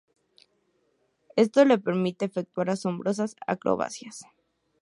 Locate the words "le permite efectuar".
1.63-2.71